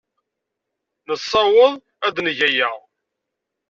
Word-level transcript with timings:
Nessaweḍ 1.09 1.73
ad 2.05 2.15
neg 2.21 2.39
aya. 2.47 2.69